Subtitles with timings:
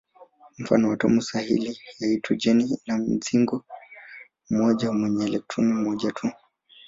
[0.59, 3.65] Mfano: atomu sahili ya hidrojeni ina mzingo
[4.49, 6.31] mmoja wenye elektroni moja tu.